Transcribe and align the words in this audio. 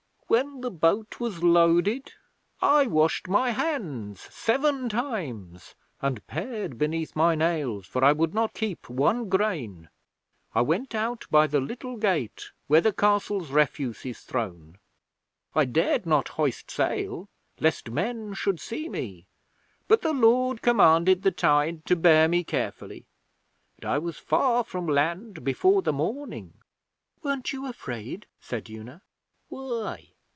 'When 0.31 0.61
the 0.61 0.71
boat 0.71 1.19
was 1.19 1.43
loaded 1.43 2.13
I 2.61 2.87
washed 2.87 3.27
my 3.27 3.49
hands 3.49 4.21
seven 4.33 4.87
times, 4.87 5.75
and 6.01 6.25
pared 6.25 6.77
beneath 6.77 7.17
my 7.17 7.35
nails, 7.35 7.85
for 7.85 8.01
I 8.01 8.13
would 8.13 8.33
not 8.33 8.53
keep 8.53 8.89
one 8.89 9.27
grain. 9.27 9.89
I 10.55 10.61
went 10.61 10.95
out 10.95 11.25
by 11.29 11.47
the 11.47 11.59
little 11.59 11.97
gate 11.97 12.51
where 12.67 12.79
the 12.79 12.93
Castle's 12.93 13.49
refuse 13.51 14.05
is 14.05 14.21
thrown. 14.21 14.77
I 15.53 15.65
dared 15.65 16.05
not 16.05 16.29
hoist 16.29 16.71
sail 16.71 17.27
lest 17.59 17.89
men 17.89 18.33
should 18.33 18.61
see 18.61 18.87
me; 18.87 19.25
but 19.89 20.01
the 20.01 20.13
Lord 20.13 20.61
commanded 20.61 21.23
the 21.23 21.31
tide 21.31 21.83
to 21.87 21.97
bear 21.97 22.29
me 22.29 22.45
carefully, 22.45 23.05
and 23.81 23.85
I 23.85 23.97
was 23.97 24.17
far 24.17 24.63
from 24.63 24.87
land 24.87 25.43
before 25.43 25.81
the 25.81 25.91
morning.' 25.91 26.53
'Weren't 27.21 27.51
you 27.51 27.65
afraid?' 27.67 28.27
said 28.39 28.69
Una. 28.69 29.01
'Why? 29.49 30.07